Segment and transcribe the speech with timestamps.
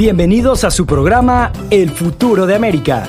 [0.00, 3.06] Bienvenidos a su programa El futuro de América.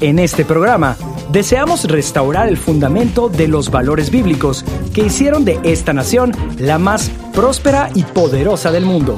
[0.00, 0.96] En este programa
[1.30, 7.12] deseamos restaurar el fundamento de los valores bíblicos que hicieron de esta nación la más
[7.32, 9.14] próspera y poderosa del mundo,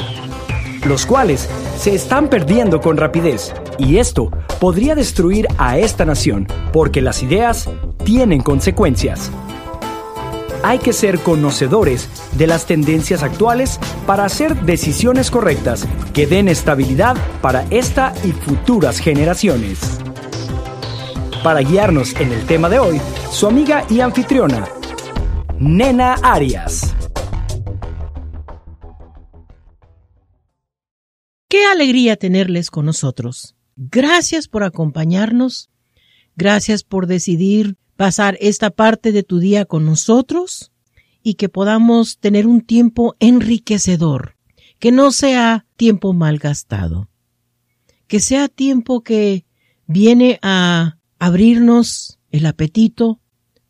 [0.84, 7.00] los cuales se están perdiendo con rapidez y esto podría destruir a esta nación porque
[7.00, 7.70] las ideas
[8.04, 9.30] tienen consecuencias.
[10.62, 17.16] Hay que ser conocedores de las tendencias actuales para hacer decisiones correctas que den estabilidad
[17.40, 19.78] para esta y futuras generaciones.
[21.42, 24.68] Para guiarnos en el tema de hoy, su amiga y anfitriona,
[25.58, 26.94] Nena Arias.
[31.48, 33.54] Qué alegría tenerles con nosotros.
[33.76, 35.70] Gracias por acompañarnos.
[36.36, 40.72] Gracias por decidir pasar esta parte de tu día con nosotros
[41.22, 44.36] y que podamos tener un tiempo enriquecedor,
[44.78, 47.08] que no sea tiempo mal gastado,
[48.06, 49.44] que sea tiempo que
[49.86, 53.20] viene a abrirnos el apetito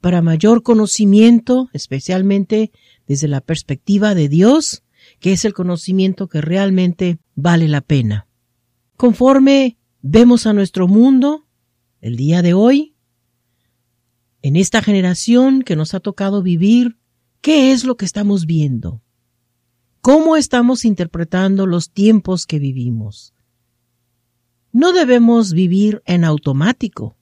[0.00, 2.70] para mayor conocimiento, especialmente
[3.06, 4.84] desde la perspectiva de Dios,
[5.20, 8.26] que es el conocimiento que realmente vale la pena.
[8.96, 11.46] Conforme vemos a nuestro mundo,
[12.00, 12.94] el día de hoy,
[14.42, 16.96] en esta generación que nos ha tocado vivir,
[17.40, 19.02] ¿qué es lo que estamos viendo?
[20.00, 23.34] ¿Cómo estamos interpretando los tiempos que vivimos?
[24.72, 27.16] No debemos vivir en automático.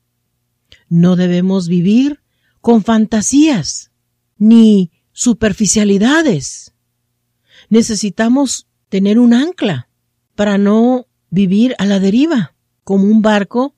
[0.89, 2.21] No debemos vivir
[2.61, 3.93] con fantasías
[4.39, 6.75] ni superficialidades.
[7.69, 9.89] Necesitamos tener un ancla
[10.35, 13.75] para no vivir a la deriva, como un barco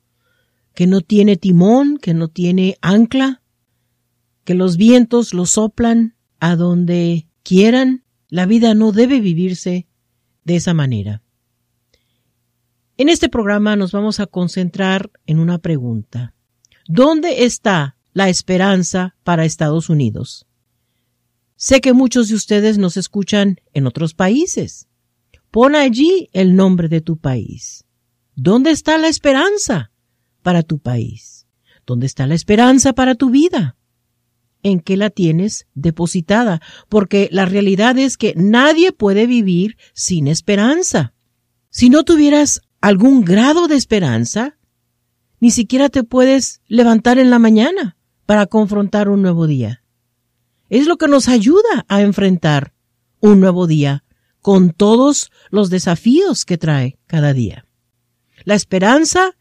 [0.74, 3.42] que no tiene timón, que no tiene ancla,
[4.44, 8.04] que los vientos lo soplan a donde quieran.
[8.28, 9.86] La vida no debe vivirse
[10.44, 11.22] de esa manera.
[12.96, 16.34] En este programa nos vamos a concentrar en una pregunta.
[16.86, 20.46] ¿Dónde está la esperanza para Estados Unidos?
[21.56, 24.88] Sé que muchos de ustedes nos escuchan en otros países.
[25.50, 27.84] Pon allí el nombre de tu país.
[28.34, 29.90] ¿Dónde está la esperanza?
[30.48, 31.46] para tu país?
[31.86, 33.76] ¿Dónde está la esperanza para tu vida?
[34.62, 36.60] ¿En qué la tienes depositada?
[36.88, 41.14] Porque la realidad es que nadie puede vivir sin esperanza.
[41.70, 44.58] Si no tuvieras algún grado de esperanza,
[45.40, 47.96] ni siquiera te puedes levantar en la mañana
[48.26, 49.84] para confrontar un nuevo día.
[50.68, 52.74] Es lo que nos ayuda a enfrentar
[53.20, 54.04] un nuevo día
[54.40, 57.66] con todos los desafíos que trae cada día.
[58.44, 59.32] La esperanza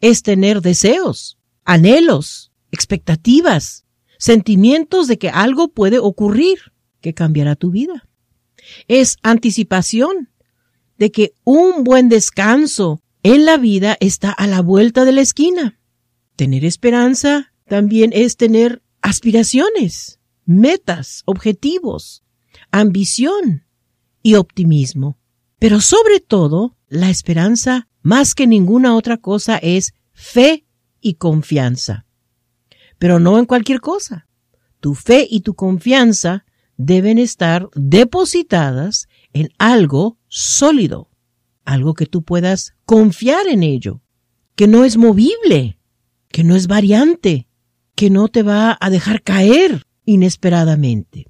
[0.00, 3.84] es tener deseos, anhelos, expectativas,
[4.22, 8.08] sentimientos de que algo puede ocurrir que cambiará tu vida.
[8.86, 10.30] Es anticipación
[10.96, 15.80] de que un buen descanso en la vida está a la vuelta de la esquina.
[16.36, 22.22] Tener esperanza también es tener aspiraciones, metas, objetivos,
[22.70, 23.66] ambición
[24.22, 25.18] y optimismo.
[25.58, 30.64] Pero sobre todo, la esperanza más que ninguna otra cosa es fe
[31.00, 32.06] y confianza.
[33.02, 34.28] Pero no en cualquier cosa.
[34.78, 36.44] Tu fe y tu confianza
[36.76, 41.10] deben estar depositadas en algo sólido,
[41.64, 44.02] algo que tú puedas confiar en ello,
[44.54, 45.80] que no es movible,
[46.28, 47.48] que no es variante,
[47.96, 51.26] que no te va a dejar caer inesperadamente.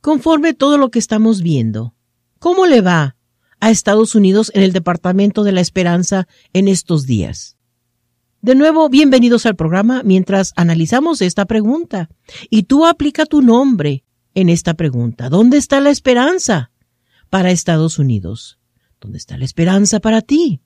[0.00, 1.94] Conforme todo lo que estamos viendo,
[2.40, 3.14] ¿cómo le va
[3.60, 7.59] a Estados Unidos en el Departamento de la Esperanza en estos días.
[8.42, 12.08] De nuevo, bienvenidos al programa mientras analizamos esta pregunta.
[12.48, 14.02] Y tú aplica tu nombre
[14.34, 15.28] en esta pregunta.
[15.28, 16.70] ¿Dónde está la esperanza
[17.28, 18.58] para Estados Unidos?
[18.98, 20.62] ¿Dónde está la esperanza para ti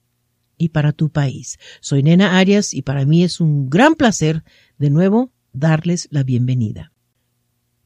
[0.57, 1.59] y para tu país?
[1.81, 4.45] Soy Nena Arias y para mí es un gran placer
[4.77, 6.93] de nuevo darles la bienvenida.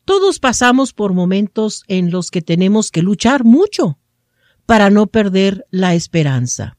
[0.05, 3.97] Todos pasamos por momentos en los que tenemos que luchar mucho
[4.67, 6.78] para no perder la esperanza.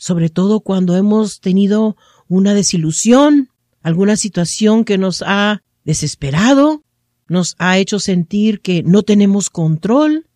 [0.00, 1.94] Sobre todo cuando hemos tenido
[2.26, 3.50] una desilusión,
[3.82, 6.82] alguna situación que nos ha desesperado,
[7.28, 10.26] nos ha hecho sentir que no tenemos control,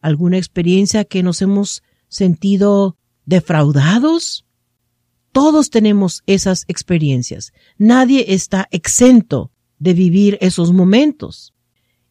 [0.00, 2.96] alguna experiencia que nos hemos sentido
[3.26, 4.46] defraudados.
[5.32, 7.52] Todos tenemos esas experiencias.
[7.76, 11.52] Nadie está exento de vivir esos momentos.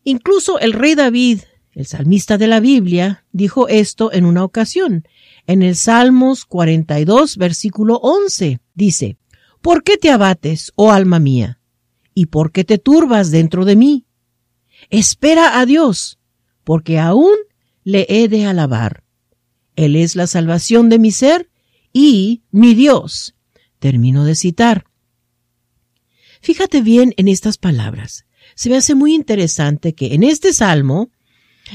[0.03, 1.39] Incluso el rey David
[1.75, 5.07] el salmista de la Biblia dijo esto en una ocasión.
[5.45, 9.17] En el Salmos 42, versículo 11, dice,
[9.61, 11.59] ¿Por qué te abates, oh alma mía?
[12.13, 14.05] ¿Y por qué te turbas dentro de mí?
[14.89, 16.19] Espera a Dios,
[16.63, 17.35] porque aún
[17.83, 19.03] le he de alabar.
[19.75, 21.49] Él es la salvación de mi ser
[21.91, 23.35] y mi Dios.
[23.79, 24.85] Termino de citar.
[26.41, 28.25] Fíjate bien en estas palabras.
[28.55, 31.09] Se me hace muy interesante que en este salmo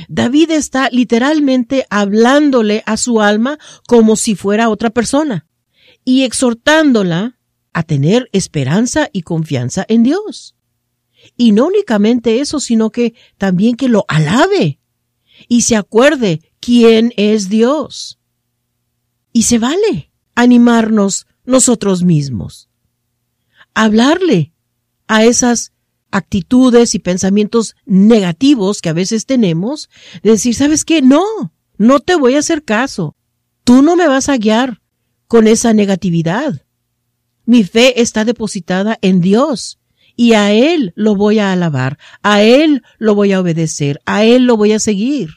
[0.09, 5.47] David está literalmente hablándole a su alma como si fuera otra persona
[6.05, 7.39] y exhortándola
[7.73, 10.55] a tener esperanza y confianza en Dios.
[11.37, 14.81] Y no únicamente eso, sino que también que lo alabe
[15.49, 18.19] y se acuerde quién es Dios.
[19.33, 22.69] Y se vale animarnos nosotros mismos.
[23.75, 24.53] Hablarle
[25.07, 25.73] a esas
[26.11, 29.89] actitudes y pensamientos negativos que a veces tenemos,
[30.23, 31.03] de decir, ¿sabes qué?
[31.03, 31.25] No,
[31.77, 33.17] no te voy a hacer caso.
[33.65, 34.81] Tú no me vas a guiar
[35.27, 36.63] con esa negatividad.
[37.45, 39.79] Mi fe está depositada en Dios
[40.17, 44.45] y a Él lo voy a alabar, a Él lo voy a obedecer, a Él
[44.45, 45.31] lo voy a seguir.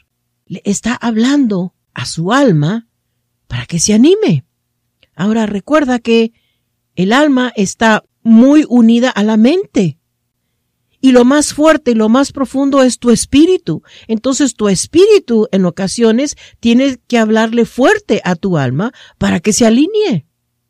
[0.46, 2.88] Le está hablando a su alma
[3.46, 4.44] para que se anime.
[5.14, 6.32] Ahora recuerda que
[6.96, 9.98] el alma está muy unida a la mente.
[11.04, 13.82] Y lo más fuerte y lo más profundo es tu espíritu.
[14.06, 19.66] Entonces tu espíritu en ocasiones tiene que hablarle fuerte a tu alma para que se
[19.66, 20.26] alinee.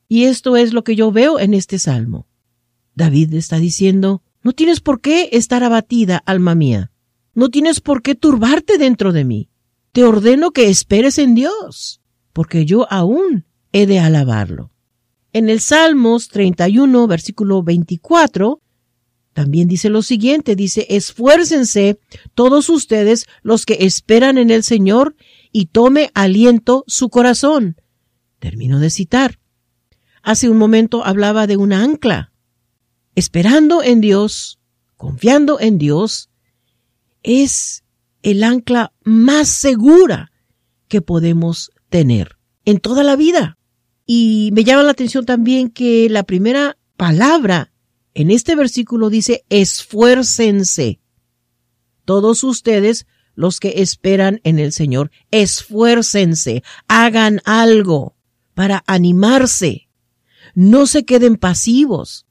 [0.09, 2.27] Y esto es lo que yo veo en este salmo.
[2.95, 6.91] David está diciendo, no tienes por qué estar abatida, alma mía.
[7.35, 9.51] No tienes por qué turbarte dentro de mí.
[9.93, 12.01] Te ordeno que esperes en Dios,
[12.33, 14.71] porque yo aún he de alabarlo.
[15.35, 18.62] En el Salmos 31, versículo 24,
[19.33, 21.99] también dice lo siguiente, dice, esfuércense
[22.35, 25.17] todos ustedes los que esperan en el Señor
[25.53, 27.77] y tome aliento su corazón.
[28.39, 29.39] Termino de citar.
[30.23, 32.33] Hace un momento hablaba de una ancla.
[33.15, 34.59] Esperando en Dios,
[34.97, 36.31] confiando en Dios,
[37.23, 37.85] es
[38.23, 40.31] el ancla más segura
[40.89, 43.59] que podemos tener en toda la vida.
[44.07, 47.72] Y me llama la atención también que la primera palabra
[48.15, 51.01] en este versículo dice, esfuércense.
[52.05, 58.17] Todos ustedes, los que esperan en el Señor, esfuércense, hagan algo
[58.55, 59.89] para animarse.
[60.55, 62.27] No se queden pasivos.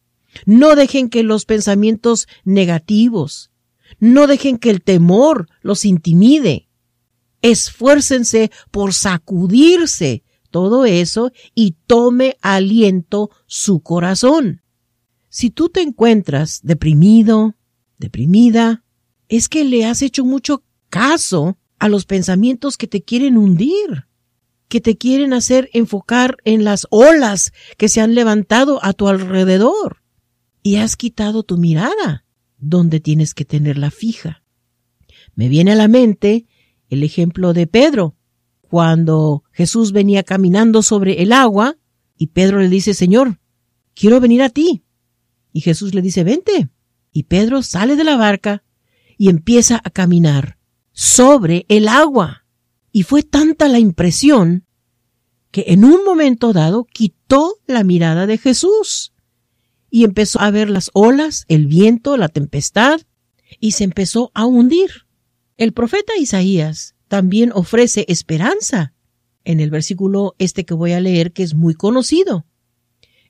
[0.46, 3.52] No dejen que los pensamientos negativos,
[4.00, 6.70] no dejen que el temor los intimide.
[7.42, 14.61] Esfuércense por sacudirse todo eso y tome aliento su corazón.
[15.34, 17.56] Si tú te encuentras deprimido,
[17.98, 18.84] deprimida,
[19.30, 24.08] es que le has hecho mucho caso a los pensamientos que te quieren hundir,
[24.68, 30.04] que te quieren hacer enfocar en las olas que se han levantado a tu alrededor
[30.64, 32.26] y has quitado tu mirada
[32.58, 34.44] donde tienes que tenerla fija.
[35.34, 36.46] Me viene a la mente
[36.90, 38.18] el ejemplo de Pedro,
[38.64, 41.78] cuando Jesús venía caminando sobre el agua
[42.18, 43.40] y Pedro le dice, Señor,
[43.94, 44.84] quiero venir a ti.
[45.54, 46.70] Y Jesús le dice, vente.
[47.12, 48.64] Y Pedro sale de la barca
[49.18, 50.58] y empieza a caminar
[50.92, 52.46] sobre el agua.
[52.92, 54.66] Y fue tanta la impresión
[55.52, 59.14] que en un momento dado quitó la mirada de Jesús
[59.90, 63.02] y empezó a ver las olas, el viento, la tempestad,
[63.60, 64.90] y se empezó a hundir.
[65.58, 68.94] El profeta Isaías también ofrece esperanza
[69.44, 72.46] en el versículo este que voy a leer, que es muy conocido.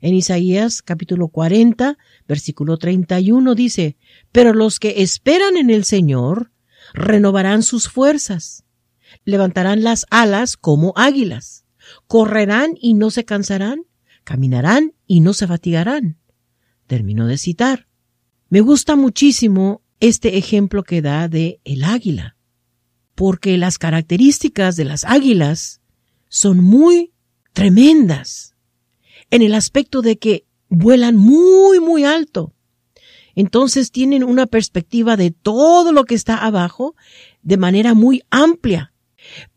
[0.01, 3.97] En Isaías capítulo 40, versículo 31 dice,
[4.31, 6.51] Pero los que esperan en el Señor
[6.93, 8.65] renovarán sus fuerzas,
[9.25, 11.65] levantarán las alas como águilas,
[12.07, 13.83] correrán y no se cansarán,
[14.23, 16.17] caminarán y no se fatigarán.
[16.87, 17.87] Termino de citar.
[18.49, 22.37] Me gusta muchísimo este ejemplo que da de el águila,
[23.13, 25.79] porque las características de las águilas
[26.27, 27.13] son muy
[27.53, 28.50] tremendas
[29.31, 32.53] en el aspecto de que vuelan muy, muy alto.
[33.35, 36.95] Entonces tienen una perspectiva de todo lo que está abajo
[37.41, 38.93] de manera muy amplia.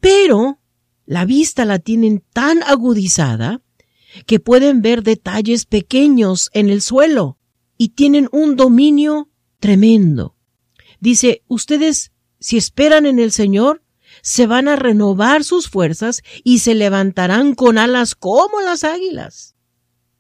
[0.01, 0.61] Pero
[1.07, 3.61] la vista la tienen tan agudizada
[4.27, 7.39] que pueden ver detalles pequeños en el suelo
[7.77, 9.29] y tienen un dominio
[9.59, 10.37] tremendo.
[11.01, 13.83] Dice, ustedes, si esperan en el Señor,
[14.23, 19.54] se van a renovar sus fuerzas y se levantarán con alas como las águilas.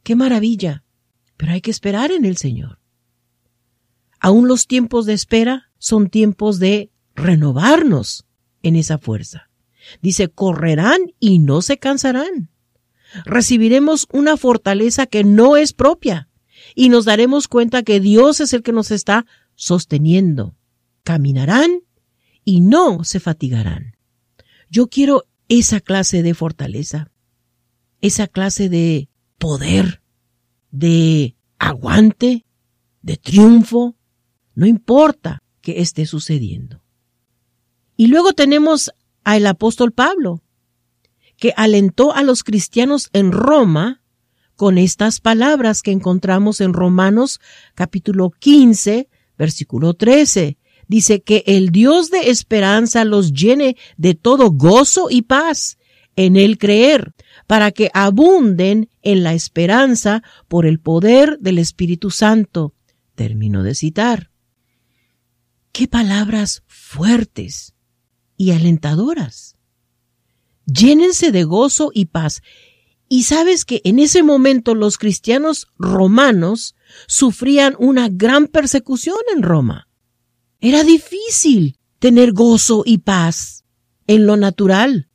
[0.04, 0.84] ¡Qué maravilla!
[1.37, 2.78] Pero hay que esperar en el Señor.
[4.20, 8.25] Aún los tiempos de espera son tiempos de renovarnos
[8.62, 9.50] en esa fuerza.
[10.00, 12.50] Dice, correrán y no se cansarán.
[13.25, 16.28] Recibiremos una fortaleza que no es propia
[16.75, 20.56] y nos daremos cuenta que Dios es el que nos está sosteniendo.
[21.02, 21.80] Caminarán
[22.44, 23.96] y no se fatigarán.
[24.70, 27.11] Yo quiero esa clase de fortaleza,
[28.00, 29.08] esa clase de
[29.44, 30.00] poder,
[30.70, 32.46] de aguante,
[33.02, 33.94] de triunfo,
[34.54, 36.82] no importa que esté sucediendo.
[37.94, 38.90] Y luego tenemos
[39.22, 40.42] al apóstol Pablo,
[41.36, 44.00] que alentó a los cristianos en Roma
[44.56, 47.38] con estas palabras que encontramos en Romanos
[47.74, 50.56] capítulo 15, versículo 13.
[50.88, 55.76] Dice que el Dios de esperanza los llene de todo gozo y paz
[56.16, 57.12] en el creer,
[57.46, 62.74] para que abunden en la esperanza por el poder del Espíritu Santo.
[63.14, 64.30] Termino de citar.
[65.72, 67.74] Qué palabras fuertes
[68.36, 69.56] y alentadoras.
[70.66, 72.42] Llénense de gozo y paz.
[73.08, 76.74] Y sabes que en ese momento los cristianos romanos
[77.06, 79.88] sufrían una gran persecución en Roma.
[80.60, 83.64] Era difícil tener gozo y paz
[84.06, 85.08] en lo natural.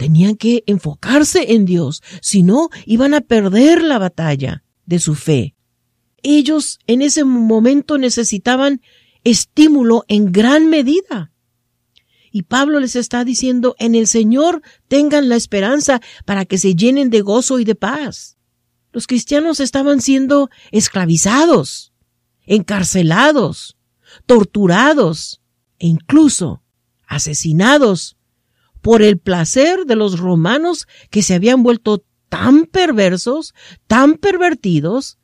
[0.00, 5.54] Tenían que enfocarse en Dios, si no, iban a perder la batalla de su fe.
[6.22, 8.80] Ellos en ese momento necesitaban
[9.24, 11.32] estímulo en gran medida.
[12.32, 17.10] Y Pablo les está diciendo, en el Señor tengan la esperanza para que se llenen
[17.10, 18.38] de gozo y de paz.
[18.92, 21.92] Los cristianos estaban siendo esclavizados,
[22.46, 23.76] encarcelados,
[24.24, 25.42] torturados
[25.78, 26.62] e incluso
[27.06, 28.16] asesinados
[28.80, 33.54] por el placer de los romanos que se habían vuelto tan perversos,
[33.86, 35.18] tan pervertidos,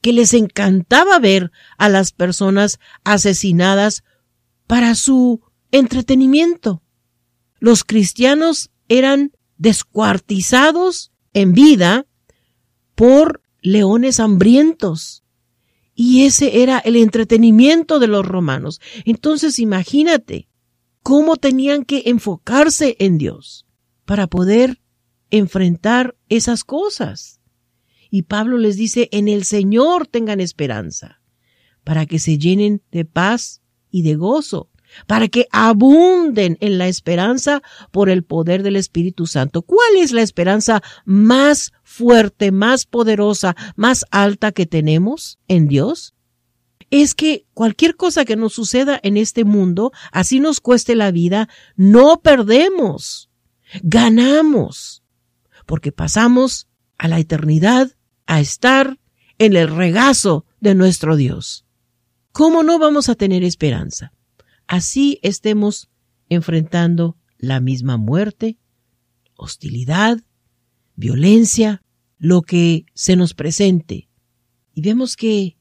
[0.00, 4.04] que les encantaba ver a las personas asesinadas
[4.66, 5.40] para su
[5.72, 6.82] entretenimiento.
[7.58, 12.06] Los cristianos eran descuartizados en vida
[12.94, 15.24] por leones hambrientos.
[15.94, 18.80] Y ese era el entretenimiento de los romanos.
[19.04, 20.47] Entonces imagínate
[21.08, 23.64] cómo tenían que enfocarse en Dios
[24.04, 24.82] para poder
[25.30, 27.40] enfrentar esas cosas.
[28.10, 31.22] Y Pablo les dice, en el Señor tengan esperanza,
[31.82, 34.68] para que se llenen de paz y de gozo,
[35.06, 39.62] para que abunden en la esperanza por el poder del Espíritu Santo.
[39.62, 46.12] ¿Cuál es la esperanza más fuerte, más poderosa, más alta que tenemos en Dios?
[46.90, 51.48] Es que cualquier cosa que nos suceda en este mundo, así nos cueste la vida,
[51.76, 53.30] no perdemos,
[53.82, 55.02] ganamos,
[55.66, 57.92] porque pasamos a la eternidad
[58.26, 58.98] a estar
[59.38, 61.64] en el regazo de nuestro Dios.
[62.32, 64.12] ¿Cómo no vamos a tener esperanza?
[64.68, 65.88] así estemos
[66.28, 68.58] enfrentando la misma muerte,
[69.34, 70.20] hostilidad,
[70.94, 71.82] violencia,
[72.18, 74.08] lo que se nos presente.
[74.74, 75.56] Y vemos que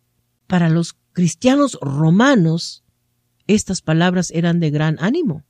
[0.46, 2.84] para los cristianos romanos
[3.48, 5.46] estas palabras eran de gran ánimo.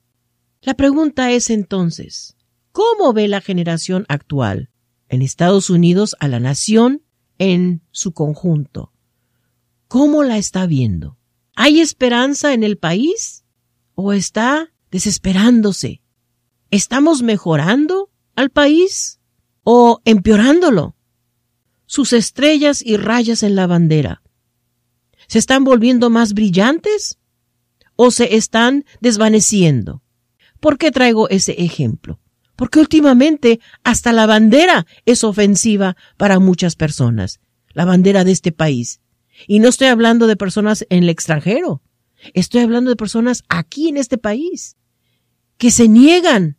[0.62, 2.38] La pregunta es entonces,
[2.72, 4.70] ¿cómo ve la generación actual
[5.10, 7.04] en Estados Unidos a la nación
[7.38, 8.94] en su conjunto?
[9.90, 11.18] ¿Cómo la está viendo?
[11.54, 13.44] ¿Hay esperanza en el país?
[13.94, 16.02] o está desesperándose?
[16.72, 19.20] ¿Estamos mejorando al país
[19.66, 20.96] o empeorándolo?
[21.88, 24.22] Sus estrellas y rayas en la bandera
[25.28, 27.18] se están volviendo más brillantes
[27.96, 30.02] o se están desvaneciendo.
[30.60, 32.20] ¿Por qué traigo ese ejemplo?
[32.56, 37.40] Porque últimamente hasta la bandera es ofensiva para muchas personas,
[37.74, 39.02] la bandera de este país.
[39.48, 41.84] Y no estoy hablando de personas en el extranjero,
[42.34, 44.76] Estoy hablando de personas aquí en este país
[45.58, 46.58] que se niegan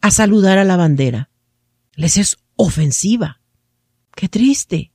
[0.00, 1.30] a saludar a la bandera.
[1.94, 3.40] Les es ofensiva.
[4.14, 4.89] Qué triste.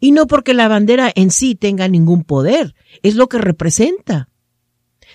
[0.00, 4.28] Y no porque la bandera en sí tenga ningún poder, es lo que representa.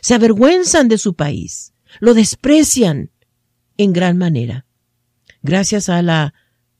[0.02, 3.10] Se avergüenzan de su país, lo desprecian
[3.78, 4.68] en gran manera.
[5.42, 6.36] Gracias a la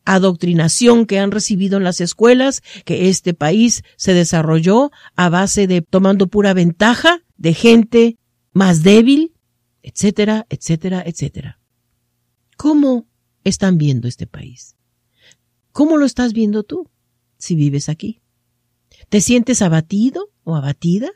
[0.06, 5.82] adoctrinación que han recibido en las escuelas, que este país se desarrolló a base de
[5.82, 8.20] tomando pura ventaja de gente
[8.54, 9.34] más débil,
[9.82, 11.60] etcétera, etcétera, etcétera.
[12.56, 13.08] ¿Cómo
[13.44, 14.76] están viendo este país?
[15.72, 16.88] ¿Cómo lo estás viendo tú
[17.46, 18.22] si vives aquí?
[19.10, 21.10] ¿Te sientes abatido o abatida?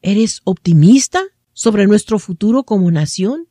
[0.00, 3.48] ¿Eres optimista sobre nuestro futuro como nación?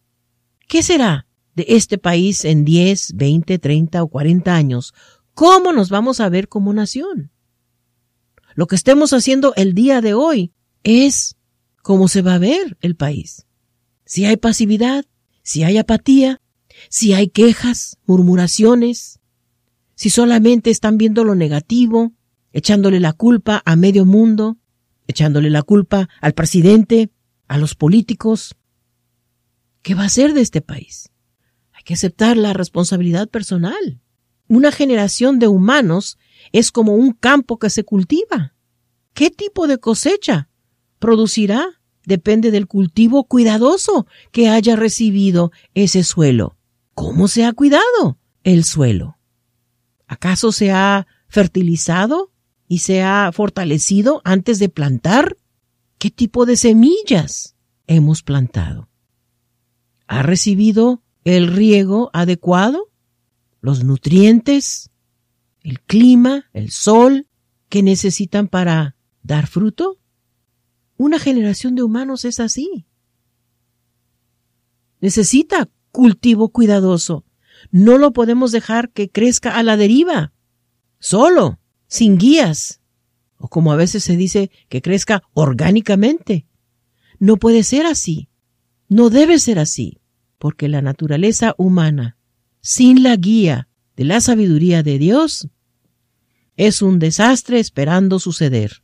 [0.67, 4.93] ¿Qué será de este país en 10, 20, 30 o 40 años?
[5.33, 7.31] ¿Cómo nos vamos a ver como nación?
[8.55, 10.53] Lo que estemos haciendo el día de hoy
[10.83, 11.35] es
[11.81, 13.45] cómo se va a ver el país.
[14.05, 15.05] Si hay pasividad,
[15.43, 16.41] si hay apatía,
[16.89, 19.19] si hay quejas, murmuraciones,
[19.95, 22.13] si solamente están viendo lo negativo,
[22.51, 24.57] echándole la culpa a medio mundo,
[25.07, 27.09] echándole la culpa al presidente,
[27.47, 28.55] a los políticos.
[29.81, 31.09] ¿Qué va a ser de este país?
[31.73, 34.01] Hay que aceptar la responsabilidad personal.
[34.47, 36.17] Una generación de humanos
[36.51, 38.55] es como un campo que se cultiva.
[39.13, 40.49] ¿Qué tipo de cosecha
[40.99, 41.81] producirá?
[42.05, 46.57] Depende del cultivo cuidadoso que haya recibido ese suelo.
[46.93, 49.17] ¿Cómo se ha cuidado el suelo?
[50.07, 52.31] ¿Acaso se ha fertilizado
[52.67, 55.37] y se ha fortalecido antes de plantar?
[55.97, 57.55] ¿Qué tipo de semillas
[57.87, 58.89] hemos plantado?
[60.07, 62.89] ¿Ha recibido el riego adecuado?
[63.61, 64.89] ¿Los nutrientes?
[65.61, 66.45] ¿El clima?
[66.53, 67.27] ¿El sol?
[67.69, 69.99] que necesitan para dar fruto?
[70.95, 72.85] Una generación de humanos es así.
[75.01, 77.24] Necesita cultivo cuidadoso.
[77.71, 80.33] No lo podemos dejar que crezca a la deriva,
[80.99, 82.81] solo, sin guías,
[83.37, 86.47] o como a veces se dice, que crezca orgánicamente.
[87.19, 88.29] No puede ser así.
[88.87, 89.99] No debe ser así,
[90.37, 92.17] porque la naturaleza humana,
[92.61, 95.47] sin la guía de la sabiduría de Dios,
[96.57, 98.83] es un desastre esperando suceder.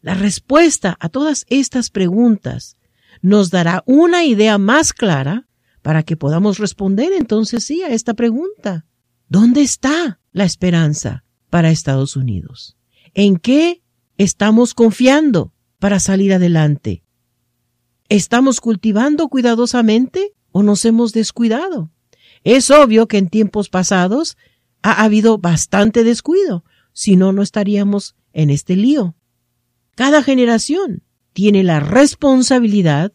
[0.00, 2.76] La respuesta a todas estas preguntas
[3.20, 5.46] nos dará una idea más clara
[5.82, 8.86] para que podamos responder entonces sí a esta pregunta.
[9.28, 12.76] ¿Dónde está la esperanza para Estados Unidos?
[13.14, 13.82] ¿En qué
[14.16, 17.02] estamos confiando para salir adelante?
[18.08, 21.90] ¿Estamos cultivando cuidadosamente o nos hemos descuidado?
[22.44, 24.36] Es obvio que en tiempos pasados
[24.82, 29.16] ha habido bastante descuido, si no, no estaríamos en este lío.
[29.94, 33.12] Cada generación tiene la responsabilidad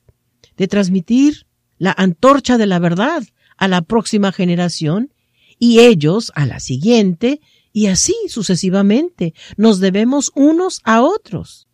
[0.55, 1.46] de transmitir
[1.77, 3.23] la antorcha de la verdad
[3.57, 5.13] a la próxima generación
[5.59, 7.41] y ellos a la siguiente
[7.73, 9.33] y así sucesivamente.
[9.55, 11.67] Nos debemos unos a otros.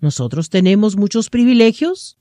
[0.00, 2.18] Nosotros tenemos muchos privilegios,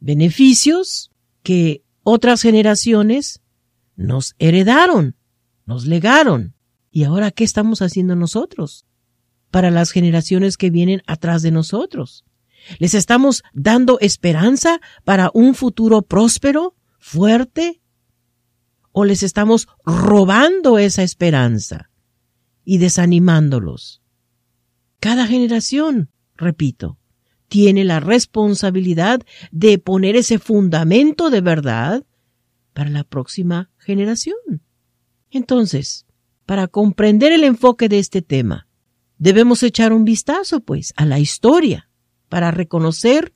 [0.00, 1.10] beneficios
[1.42, 3.42] que otras generaciones
[3.96, 5.16] nos heredaron,
[5.66, 6.54] nos legaron.
[6.90, 8.86] ¿Y ahora qué estamos haciendo nosotros
[9.50, 12.24] para las generaciones que vienen atrás de nosotros?
[12.78, 17.80] ¿Les estamos dando esperanza para un futuro próspero, fuerte?
[18.92, 21.90] ¿O les estamos robando esa esperanza
[22.64, 24.02] y desanimándolos?
[25.00, 26.98] Cada generación, repito,
[27.48, 29.20] tiene la responsabilidad
[29.50, 32.04] de poner ese fundamento de verdad
[32.72, 34.36] para la próxima generación.
[35.30, 36.06] Entonces,
[36.46, 38.68] para comprender el enfoque de este tema,
[39.18, 41.90] debemos echar un vistazo, pues, a la historia
[42.32, 43.34] para reconocer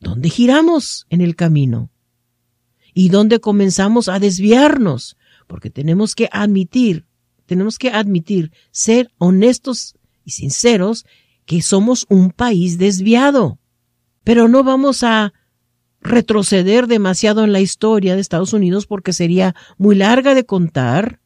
[0.00, 1.90] dónde giramos en el camino
[2.94, 7.04] y dónde comenzamos a desviarnos, porque tenemos que admitir,
[7.44, 11.04] tenemos que admitir, ser honestos y sinceros
[11.44, 13.58] que somos un país desviado.
[14.24, 15.34] Pero no vamos a
[16.00, 21.20] retroceder demasiado en la historia de Estados Unidos porque sería muy larga de contar.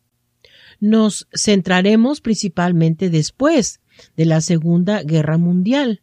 [0.80, 3.80] Nos centraremos principalmente después
[4.16, 6.01] de la Segunda Guerra Mundial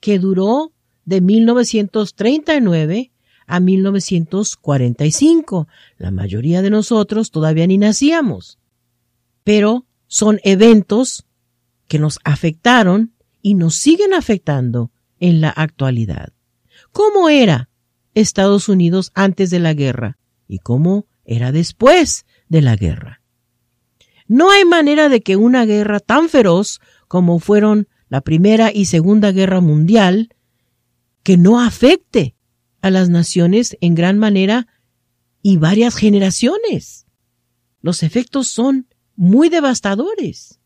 [0.00, 0.72] que duró
[1.04, 3.12] de 1939
[3.46, 5.68] a 1945.
[5.98, 8.58] La mayoría de nosotros todavía ni nacíamos.
[9.44, 11.26] Pero son eventos
[11.88, 16.32] que nos afectaron y nos siguen afectando en la actualidad.
[16.92, 17.68] ¿Cómo era
[18.14, 23.20] Estados Unidos antes de la guerra y cómo era después de la guerra?
[24.26, 29.32] No hay manera de que una guerra tan feroz como fueron la Primera y Segunda
[29.32, 30.36] Guerra Mundial,
[31.22, 32.34] que no afecte
[32.82, 34.66] a las naciones en gran manera
[35.42, 37.06] y varias generaciones.
[37.80, 40.60] Los efectos son muy devastadores.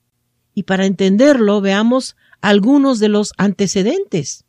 [0.54, 4.46] Y para entenderlo, veamos algunos de los antecedentes.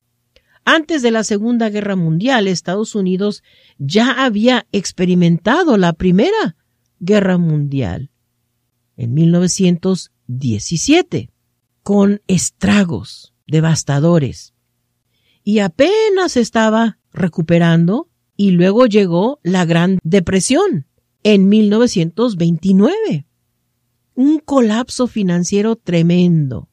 [0.64, 3.44] Antes de la Segunda Guerra Mundial, Estados Unidos
[3.78, 6.56] ya había experimentado la Primera
[7.00, 8.10] Guerra Mundial
[8.96, 11.35] en 1917
[11.86, 14.56] con estragos devastadores.
[15.44, 20.88] Y apenas estaba recuperando y luego llegó la Gran Depresión
[21.22, 23.28] en 1929.
[24.16, 26.70] Un colapso financiero tremendo,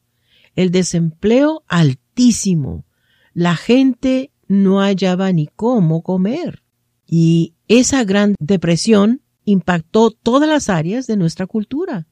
[0.55, 2.87] el desempleo altísimo,
[3.35, 6.63] la gente no hallaba ni cómo comer.
[7.05, 12.07] Y esa Gran Depresión impactó todas las áreas de nuestra cultura,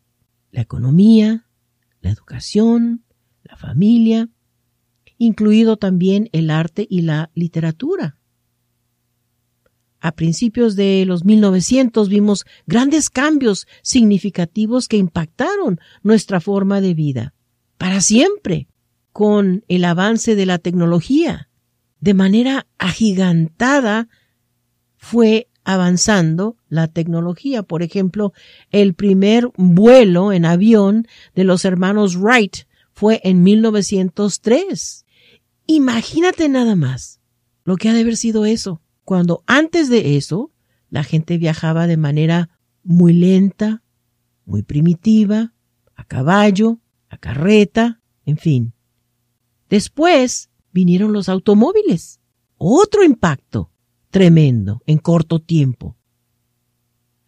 [0.51, 1.47] la economía,
[2.01, 3.03] la educación,
[3.43, 4.29] la familia,
[5.17, 8.17] incluido también el arte y la literatura.
[9.99, 17.35] A principios de los 1900 vimos grandes cambios significativos que impactaron nuestra forma de vida,
[17.77, 18.67] para siempre,
[19.11, 21.49] con el avance de la tecnología.
[21.99, 24.07] De manera agigantada
[24.97, 27.63] fue avanzando la tecnología.
[27.63, 28.33] Por ejemplo,
[28.71, 35.05] el primer vuelo en avión de los hermanos Wright fue en 1903.
[35.65, 37.19] Imagínate nada más
[37.63, 40.51] lo que ha de haber sido eso, cuando antes de eso
[40.89, 42.49] la gente viajaba de manera
[42.83, 43.83] muy lenta,
[44.45, 45.53] muy primitiva,
[45.95, 46.79] a caballo,
[47.09, 48.73] a carreta, en fin.
[49.69, 52.19] Después vinieron los automóviles.
[52.57, 53.70] Otro impacto
[54.11, 55.97] tremendo en corto tiempo.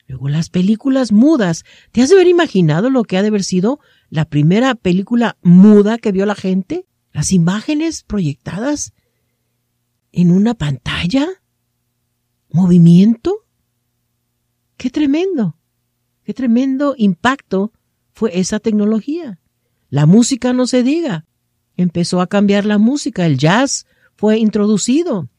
[0.06, 1.64] Luego las películas mudas.
[1.92, 5.98] ¿Te has de haber imaginado lo que ha de haber sido la primera película muda
[5.98, 6.86] que vio la gente?
[7.12, 8.94] Las imágenes proyectadas
[10.12, 11.28] en una pantalla.
[12.50, 13.46] ¿Movimiento?
[14.78, 15.58] ¡Qué tremendo!
[16.24, 17.72] ¡Qué tremendo impacto
[18.12, 19.40] fue esa tecnología!
[19.90, 21.26] La música no se diga.
[21.76, 23.26] Empezó a cambiar la música.
[23.26, 25.30] El jazz fue introducido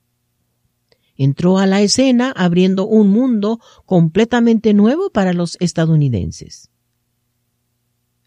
[1.16, 6.70] entró a la escena abriendo un mundo completamente nuevo para los estadounidenses.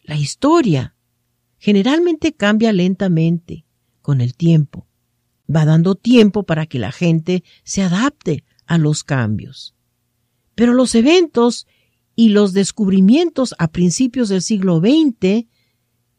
[0.04, 0.96] La historia
[1.58, 3.66] generalmente cambia lentamente
[4.02, 4.88] con el tiempo.
[5.54, 9.76] Va dando tiempo para que la gente se adapte a los cambios.
[10.56, 11.68] Pero los eventos
[12.16, 15.48] y los descubrimientos a principios del siglo XX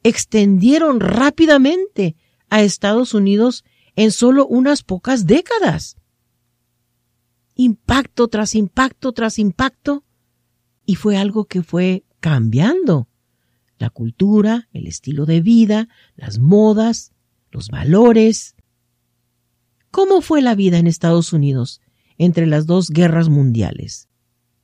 [0.02, 2.16] extendieron rápidamente
[2.48, 3.64] a Estados Unidos
[3.96, 5.97] en solo unas pocas décadas
[7.58, 10.04] impacto tras impacto tras impacto,
[10.86, 13.08] y fue algo que fue cambiando.
[13.78, 17.12] La cultura, el estilo de vida, las modas,
[17.50, 18.54] los valores.
[19.90, 21.80] ¿Cómo fue la vida en Estados Unidos
[22.16, 24.08] entre las dos guerras mundiales?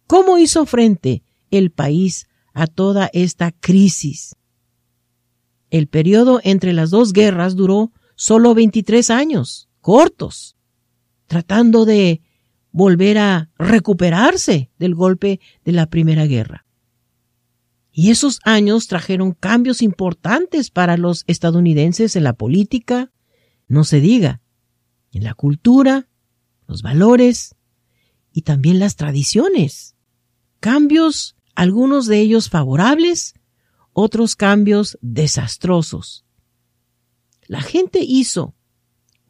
[0.07, 4.37] ¿Cómo hizo frente el país a toda esta crisis?
[5.71, 10.57] El periodo entre las dos guerras duró solo 23 años, cortos,
[11.27, 12.23] tratando de
[12.75, 16.67] volver a recuperarse del golpe de la Primera Guerra.
[17.93, 23.13] Y esos años trajeron cambios importantes para los estadounidenses en la política,
[23.69, 24.43] no se diga,
[25.13, 26.09] en la cultura,
[26.67, 27.55] los valores
[28.33, 29.95] y también las tradiciones.
[30.59, 33.35] Cambios, algunos de ellos favorables,
[33.93, 36.25] otros cambios desastrosos.
[37.47, 38.57] La gente hizo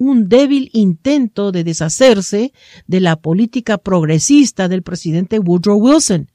[0.04, 2.52] un débil intento de deshacerse
[2.86, 6.30] de la política progresista del presidente Woodrow Wilson,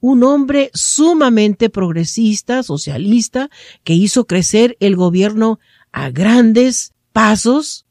[0.00, 3.50] un hombre sumamente progresista, socialista,
[3.84, 5.60] que hizo crecer el gobierno
[5.92, 7.86] a grandes pasos,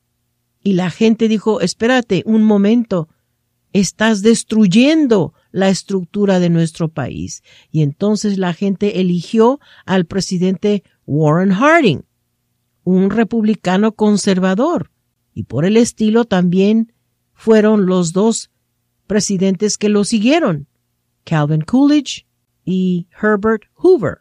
[0.61, 3.07] y la gente dijo, espérate un momento,
[3.71, 7.43] estás destruyendo la estructura de nuestro país.
[7.71, 12.03] Y entonces la gente eligió al presidente Warren Harding,
[12.83, 14.92] un republicano conservador,
[15.33, 16.93] y por el estilo también
[17.33, 18.51] fueron los dos
[19.07, 20.67] presidentes que lo siguieron,
[21.23, 22.25] Calvin Coolidge
[22.63, 24.19] y Herbert Hoover.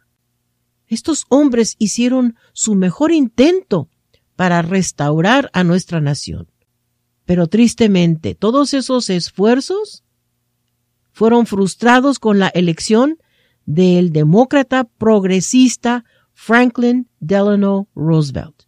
[0.87, 3.89] Estos hombres hicieron su mejor intento
[4.35, 6.51] para restaurar a nuestra nación.
[7.25, 10.03] Pero tristemente, todos esos esfuerzos
[11.11, 13.17] fueron frustrados con la elección
[13.65, 18.62] del demócrata progresista Franklin Delano Roosevelt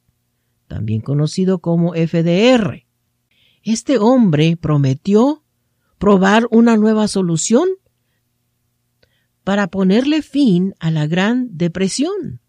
[0.68, 2.86] también conocido como FDR.
[3.64, 5.44] Este hombre prometió
[5.98, 7.68] probar una nueva solución
[9.44, 12.42] para ponerle fin a la Gran Depresión,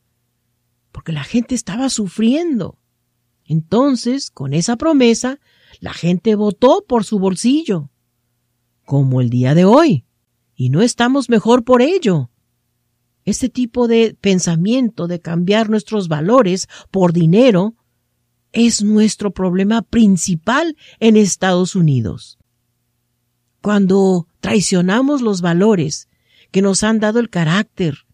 [0.93, 2.79] porque la gente estaba sufriendo.
[3.45, 5.39] Entonces, con esa promesa,
[5.81, 7.91] la gente votó por su bolsillo,
[8.85, 10.07] como el día de hoy,
[10.55, 12.31] y no estamos mejor por ello.
[13.25, 17.75] Este tipo de pensamiento de cambiar nuestros valores por dinero
[18.57, 22.39] es nuestro problema principal en Estados Unidos.
[23.61, 26.09] Cuando traicionamos los valores
[26.51, 28.07] que nos han dado el carácter,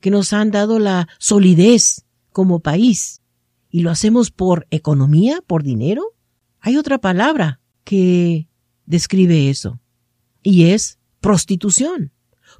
[0.00, 3.22] que nos han dado la solidez como país,
[3.70, 6.02] y lo hacemos por economía, por dinero,
[6.60, 8.48] hay otra palabra que
[8.84, 9.80] describe eso,
[10.42, 12.12] y es prostitución.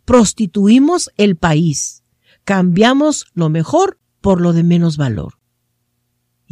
[0.07, 2.05] Prostituimos el país,
[2.44, 5.42] cambiamos lo mejor por lo de menos valor.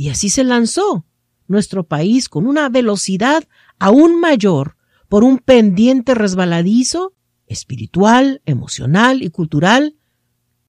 [0.00, 1.04] Y así se lanzó
[1.46, 3.46] nuestro país con una velocidad
[3.78, 4.78] aún mayor
[5.10, 7.12] por un pendiente resbaladizo
[7.46, 9.98] espiritual, emocional y cultural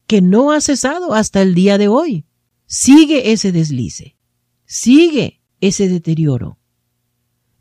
[0.06, 2.26] que no ha cesado hasta el día de hoy.
[2.66, 4.18] Sigue ese deslice,
[4.66, 6.60] sigue ese deterioro.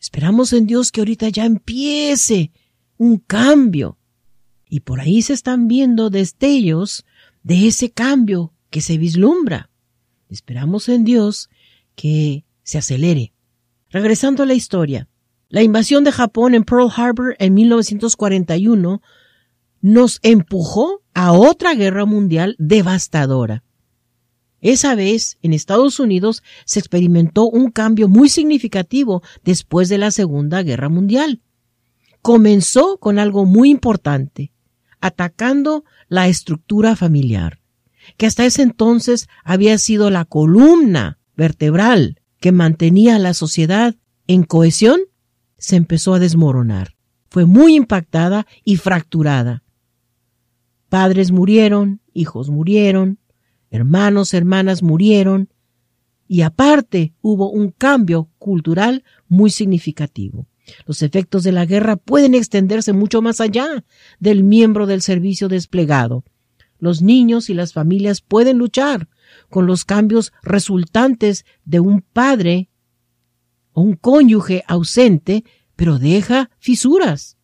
[0.01, 2.51] Esperamos en Dios que ahorita ya empiece
[2.97, 3.97] un cambio.
[4.69, 7.05] Y por ahí se están viendo destellos
[7.45, 9.71] de ese cambio que se vislumbra.
[10.29, 11.49] Esperamos en Dios
[11.95, 13.33] que se acelere.
[13.91, 15.09] Regresando a la historia,
[15.53, 19.03] La invasión de Japón en Pearl Harbor en 1941
[19.81, 23.65] nos empujó a otra guerra mundial devastadora.
[24.61, 30.63] Esa vez, en Estados Unidos, se experimentó un cambio muy significativo después de la Segunda
[30.63, 31.43] Guerra Mundial.
[32.23, 34.53] Comenzó con algo muy importante,
[35.01, 37.61] atacando la estructura familiar,
[38.17, 44.45] que hasta ese entonces había sido la columna vertebral que mantenía a la sociedad en
[44.45, 45.01] cohesión
[45.57, 46.97] se empezó a desmoronar.
[47.31, 49.63] Fue muy impactada y fracturada.
[50.91, 53.21] Padres murieron, hijos murieron,
[53.71, 55.49] hermanos, hermanas murieron,
[56.29, 60.47] y aparte hubo un cambio cultural muy significativo.
[60.85, 63.85] Los efectos de la guerra pueden extenderse mucho más allá
[64.19, 66.23] del miembro del servicio desplegado.
[66.81, 69.09] Los niños y las familias pueden luchar
[69.49, 72.71] con los cambios resultantes de un padre
[73.73, 75.45] un cónyuge ausente,
[75.77, 77.37] pero deja fisuras.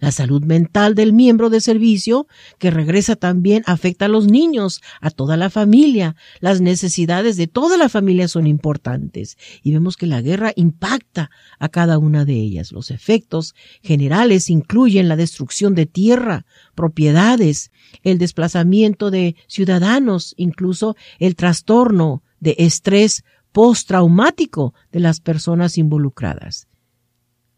[0.00, 2.26] La salud mental del miembro de servicio
[2.58, 6.16] que regresa también afecta a los niños, a toda la familia.
[6.40, 11.68] Las necesidades de toda la familia son importantes y vemos que la guerra impacta a
[11.68, 12.72] cada una de ellas.
[12.72, 17.70] Los efectos generales incluyen la destrucción de tierra, propiedades,
[18.02, 26.66] el desplazamiento de ciudadanos, incluso el trastorno de estrés postraumático de las personas involucradas.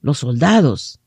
[0.01, 1.01] Los soldados,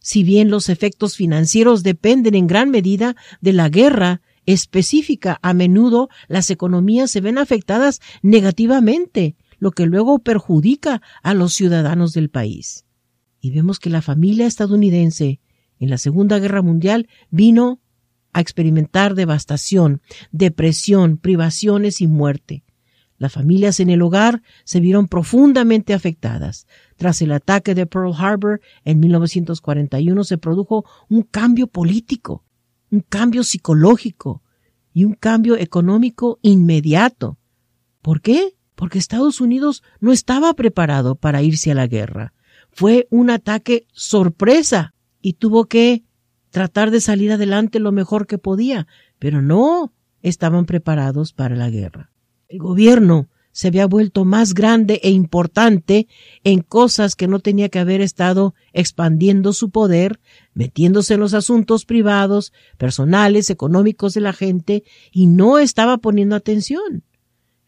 [0.00, 6.08] si bien los efectos financieros dependen en gran medida de la guerra específica, a menudo
[6.26, 12.86] las economías se ven afectadas negativamente, lo que luego perjudica a los ciudadanos del país.
[13.40, 15.40] Y vemos que la familia estadounidense
[15.78, 17.80] en la Segunda Guerra Mundial vino
[18.32, 22.64] a experimentar devastación, depresión, privaciones y muerte.
[23.20, 26.66] Las familias en el hogar se vieron profundamente afectadas.
[26.96, 32.46] Tras el ataque de Pearl Harbor en 1941 se produjo un cambio político,
[32.90, 34.42] un cambio psicológico
[34.94, 37.36] y un cambio económico inmediato.
[38.00, 38.56] ¿Por qué?
[38.74, 42.32] Porque Estados Unidos no estaba preparado para irse a la guerra.
[42.70, 46.04] Fue un ataque sorpresa y tuvo que
[46.48, 48.86] tratar de salir adelante lo mejor que podía,
[49.18, 52.09] pero no estaban preparados para la guerra.
[52.50, 56.08] El gobierno se había vuelto más grande e importante
[56.42, 60.18] en cosas que no tenía que haber estado expandiendo su poder,
[60.52, 64.82] metiéndose en los asuntos privados, personales, económicos de la gente,
[65.12, 67.04] y no estaba poniendo atención.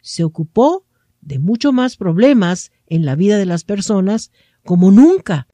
[0.01, 0.85] Se ocupó
[1.21, 4.31] de mucho más problemas en la vida de las personas
[4.65, 5.47] como nunca.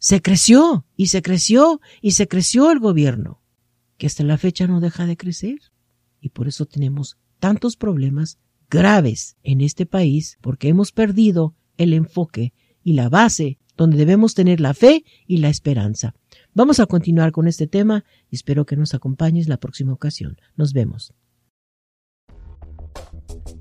[0.00, 3.40] Se creció y se creció y se creció el gobierno,
[3.98, 5.60] que hasta la fecha no deja de crecer.
[6.20, 8.40] Y por eso tenemos tantos problemas
[8.74, 14.60] graves en este país porque hemos perdido el enfoque y la base donde debemos tener
[14.60, 16.14] la fe y la esperanza.
[16.52, 20.36] Vamos a continuar con este tema y espero que nos acompañes la próxima ocasión.
[20.56, 21.14] Nos vemos.